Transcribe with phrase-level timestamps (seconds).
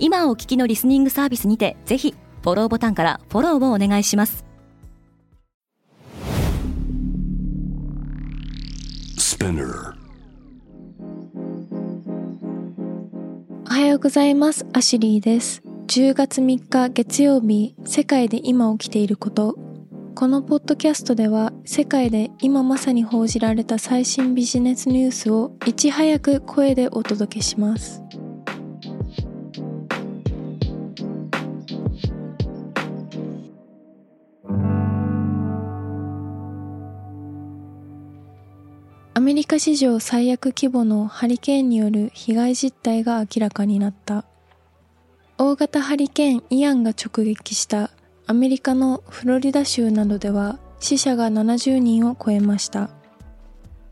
[0.00, 4.44] 今お聞きのリスニングサービスにてぜひフォローボタンからフォローをお願いします。
[13.66, 14.66] おはようございます。
[14.72, 15.62] アシュリーです。
[15.88, 19.58] 10月3日月曜日世界で今起きていること。
[20.14, 28.02] このポッドキャストでは世界で今まさに報じられた最新ビジネスニュースをいち早く声でお届けします
[39.18, 44.24] アメリカ史上最悪規模のハリケーンによる被害実態が明らかになった。
[45.38, 47.90] 大型ハリケーンイアンが直撃した
[48.28, 52.90] アメリカのフロリダ州などでは死者が70人を超えました。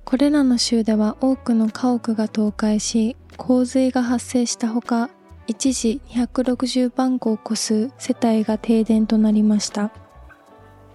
[0.04, 5.10] これらの州では多くの家屋が倒壊し洪水が発生したほか
[5.48, 9.90] 一時260万戸を超す世帯が停電となりました。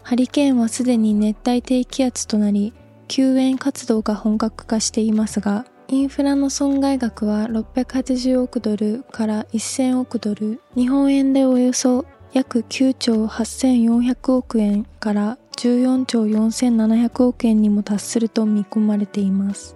[0.04, 2.74] ハリケーンはすでに熱帯低気圧となり
[3.12, 19.76] 救援活動が本格化していますが、インフラの損害額は680億ドルから1000億ドル、日本円でおよそ約9兆8400億円から14兆4700億円にも達すると見込まれています。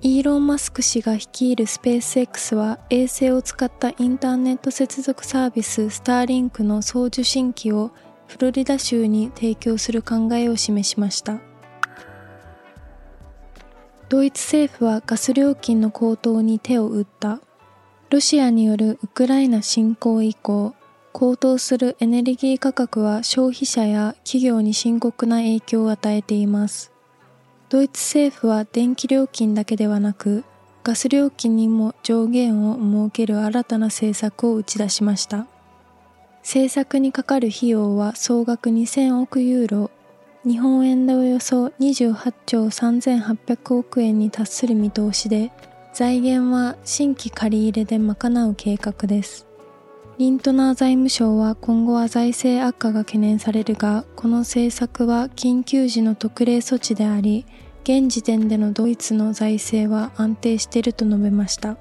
[0.00, 7.90] イーロン・マスク氏が率いるスペース X は衛星を使ったインターネット接続サービススターリンクの送受信機を
[8.28, 11.47] フロリダ州に提供する考えを示しました。
[14.08, 17.40] ドイツ政府はガス料金の高騰に手を打った。
[18.08, 20.74] ロシアによるウクライナ侵攻以降、
[21.12, 26.90] 高騰するエネルギー価格は消費者や企業に深刻な影響を与えています。
[27.68, 30.42] ドイツ政府は電気料金だけではなく、
[30.84, 35.46] ガス料金にも上限を設ける新たな政策を打ち出しました。
[36.38, 39.90] 政策にかかる費用は総額2000億ユーロ、
[40.48, 45.52] 日本円でおよそ28兆3800億円に達する見通しで、
[45.92, 49.46] 財源は新規借り入れで賄う計画です。
[50.16, 57.44] リントナー財務省は今後は財政悪化が懸念されるが、この政策は緊急時の特例措置であり、
[57.82, 61.76] 現時点でのドイツの財政は安定していると述べました。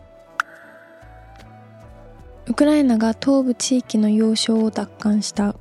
[2.47, 5.55] ウクライナが東部地域の要衝を奪還した。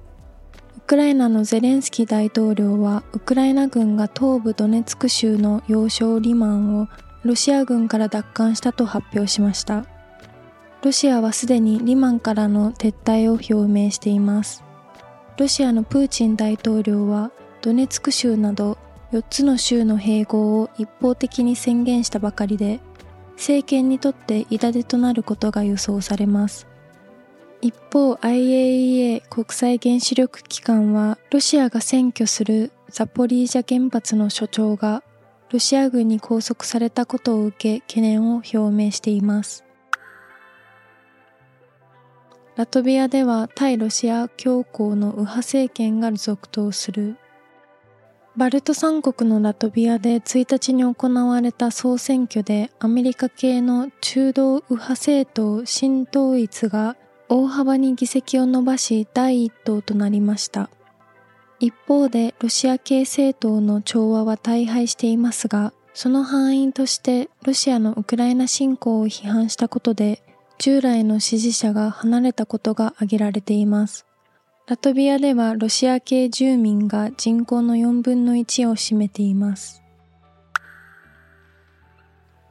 [0.87, 6.89] ウクライナのゼレンスキー大統領はウクライナ軍が東部ドネツク州の要衝リマンを
[7.25, 9.85] ロシア軍から奪還したと発表しました。
[10.85, 14.63] ロシアはすでにリマンからの撤退を表明しています。
[15.37, 17.33] ロシアのプーチン大統領は
[17.63, 18.79] ドネツク州など
[19.11, 22.79] 4つの州の併合を一方的に宣言したばかりで
[23.33, 26.69] 政権にとって痛手となることが予想されます。
[27.67, 35.03] 一方 IAEA 国際原子力機関はロシアが占拠するザポリージャ原発の所長が
[35.51, 39.65] ロシア軍に拘束されたことを受け懸念を表明しています。
[42.55, 47.17] ラトビアでは対ロシア強硬の右派政権が続投する。
[48.37, 56.97] バルト三国のラトビアで1日に行われた総選挙でアメリカ系の中道右派政党新統一が
[57.29, 60.71] 大幅に議席を伸ばし第一党となりました。
[61.59, 70.23] 一方でロシア系政党の調和は大敗していますが、その範囲としてロシアのウクライナ侵攻を批判したことで、
[70.59, 74.07] 従来の支持者が離れたことが挙げられています。
[74.69, 79.83] ラトビアではロシア系住民が人口の4分の1を占めています。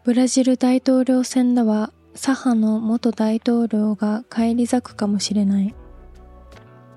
[0.04, 5.76] ブラジル大統領選では左派の元大統領が返り咲くかもしれない。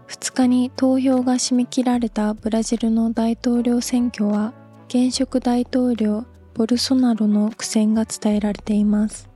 [0.07, 4.55] 2日に投票が締め切られたブラジルの大統領選挙は、
[4.89, 6.25] 現職大統領
[6.55, 9.29] ボルソナロの苦戦が伝えられています。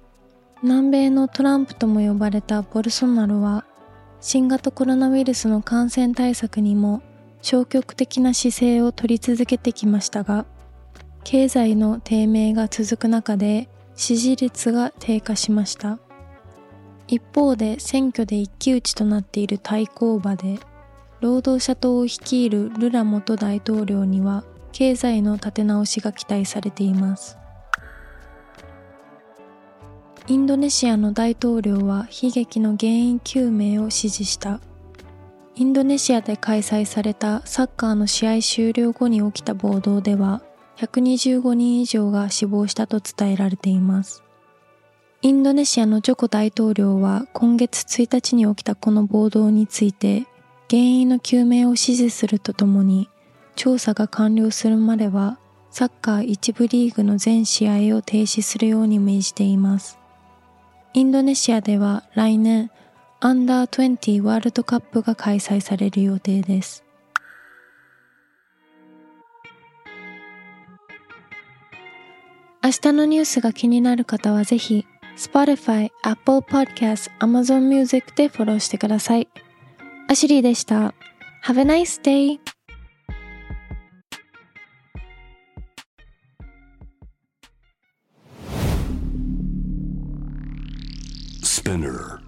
[0.62, 3.64] 南米のトランプとも呼ばれたボルソナロは、
[4.20, 7.02] 新型コロナウイルスの感染対策にも
[7.43, 10.46] 消極的な姿勢を取り続けてきましたが、
[11.25, 15.99] 経済の低迷が続く中で支持率が低下しました。
[17.12, 20.59] 一方で選挙で一騎打ちとなっている対抗馬で
[21.21, 27.37] 労働者党を率いるルラ元大統領には経済の立て直しが期待されています
[30.27, 34.61] インドネシアの大統領は悲劇の原因究明を指示した
[35.55, 40.43] インドネシアで開催されたサッカーの試合終了後に起きた暴動では
[40.87, 44.23] 125人以上が死亡したと伝えられています
[45.23, 50.26] インドネシアのジョコ大統領は今月1日に起きたこの暴動について
[50.69, 53.08] 原因の究明を指示するとともに
[53.55, 55.38] 調査が完了するまでは
[55.70, 59.99] サッカー一部リーグの全試合を停止するように命じています。
[60.93, 62.70] インドネシアでは来年
[63.20, 66.85] アンダー20ワールドカップが開催される予定です。
[72.64, 74.87] 明日のニュースが気になる方はぜひ
[75.17, 79.29] Spotify、Apple Podcast、Amazon Music でフォローしてください。
[80.09, 80.94] アシュリーでした。
[81.44, 82.38] Have a nice day!
[91.43, 92.20] Spinner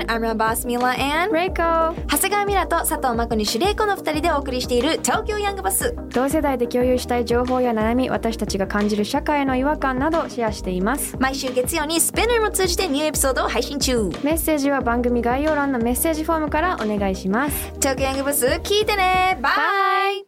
[0.00, 1.94] everyone, I'm your boss Mila and Reiko.
[2.08, 5.94] 長谷川ミラと佐藤真子にシュレイコの二人でお送りしている東京ヤングバス。
[6.10, 11.16] 同世代で共有したい情報や悩み私たちが感じる社会の違和感などシェアしています。
[11.18, 14.10] 毎週月曜にスペナーも通じてニューエピソードを配信中。
[14.22, 17.72] メッセージは番組概要欄のメッセージフォームからお願いします。
[17.80, 19.38] 東京ヤングバス聞いてね。
[19.42, 20.24] バイ。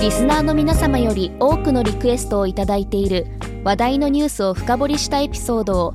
[0.00, 3.26] リスナーの皆様より多くのリクエストをいただいている
[3.64, 5.94] 話題のニュースを深掘りしたエピソードを